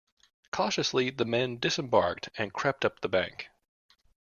[0.49, 3.49] Cautiously the men disembarked and crept up the bank.